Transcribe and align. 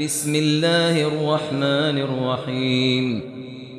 بسم 0.00 0.34
الله 0.34 1.08
الرحمن 1.08 1.98
الرحيم. 1.98 3.22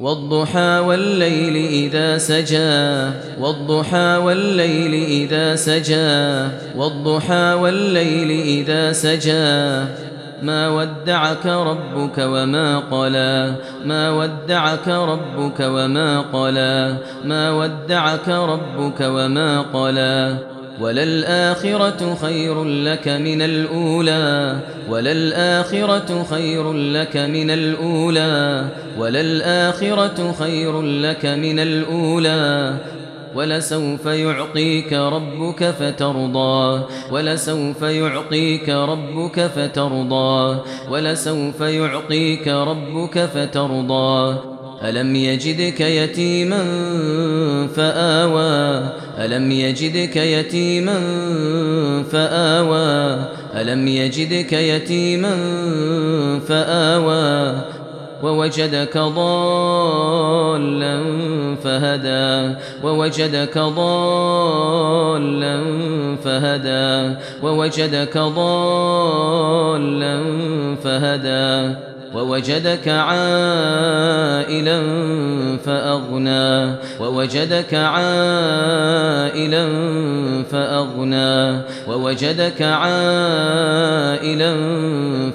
والضحى 0.00 0.78
والليل 0.78 1.56
إذا 1.56 2.18
سجى 2.18 3.10
والضحى 3.40 4.16
والليل 4.16 4.94
إذا 5.04 5.56
سجى 5.56 6.48
والضحى 6.76 7.52
والليل 7.52 8.30
إذا 8.30 8.92
سجى. 8.92 9.84
ما 10.42 10.68
ودعك 10.68 11.46
ربك 11.46 12.18
وما 12.18 12.78
قلى 12.78 13.54
ما 13.84 14.10
ودعك 14.10 14.88
ربك 14.88 15.60
وما 15.60 16.20
قلى 16.20 16.96
ما 17.24 17.50
ودعك 17.50 18.28
ربك 18.28 19.00
وما 19.00 19.60
قلى. 19.60 20.38
وللآخرة 20.80 22.14
خير 22.14 22.64
لك 22.64 23.08
من 23.08 23.42
الأولى 23.42 24.56
وللآخرة 24.88 26.26
خير 26.30 26.72
لك 26.72 27.16
من 27.16 27.50
الأولى 27.50 28.64
وللآخرة 28.98 30.32
خير 30.38 30.82
لك 30.82 31.26
من 31.26 31.58
الأولى. 31.58 32.76
ولسوف 33.34 34.06
يعطيك 34.06 34.92
ربك 34.92 35.64
فترضى 35.64 36.84
ولسوف 37.10 37.82
يعطيك 37.82 38.68
ربك 38.68 39.46
فترضى 39.46 40.60
ولسوف 40.90 41.60
يعطيك 41.60 42.48
ربك 42.48 43.24
فترضى. 43.34 44.55
ألم 44.82 45.16
يجدك 45.16 45.80
يتيما 45.80 46.64
فآوى؟ 47.76 48.88
ألم 49.18 49.52
يجدك 49.52 50.16
يتيما 50.16 50.98
فآوى؟ 52.12 53.24
ألم 53.54 53.88
يجدك 53.88 54.52
يتيما 54.52 55.36
فآوى؟ 56.48 57.60
ووجدك 58.22 58.98
ضالا 58.98 60.06
فهدى. 61.64 62.54
ووجدك 62.84 63.58
ضالا 63.58 65.06
فهدى 66.24 67.16
ووجدك 67.42 68.18
ضالا 68.18 69.56
فهدى 70.84 71.74
ووجدك 72.14 72.88
عائلا 72.88 73.22
فأغنى 75.64 76.74
ووجدك 77.00 77.74
عائلا 77.74 79.16
فأغنى 80.50 81.60
ووجدك 81.88 82.62
عائلا 82.62 84.56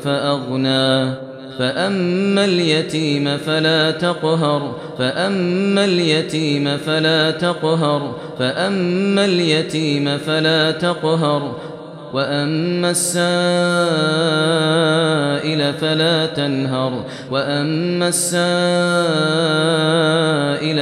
فأغنى 0.04 1.31
فأما 1.62 2.46
اليتيم 2.46 3.38
فلا 3.38 3.92
تقهر 3.92 4.76
فأما 4.98 5.86
اليتيم 5.86 6.78
فلا 6.78 7.32
تقهر 7.32 8.16
فأما 8.40 9.26
اليتيم 9.26 10.18
فلا 10.18 10.72
تقهر 10.72 11.56
وأما 12.14 12.90
السائل 12.92 13.24
فلا 15.74 16.26
تنهر 16.26 17.04
وأما 17.32 18.08
السائل 18.08 18.42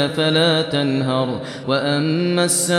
فلا 0.09 0.61
تنهر 0.61 1.39
وأما 1.67 2.45
السائل 2.45 2.77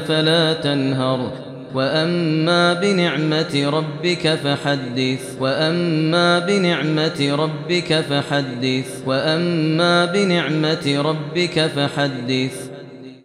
فلا 0.00 0.52
تنهر 0.52 1.51
وأما 1.74 2.72
بنعمة 2.72 3.70
ربك 3.70 4.34
فحدث 4.34 5.36
وأما 5.40 6.38
بنعمة 6.38 7.34
ربك 7.34 8.00
فحدث 8.00 9.02
وأما 9.06 10.04
بنعمة 10.04 11.02
ربك 11.02 11.66
فحدث. 11.66 12.71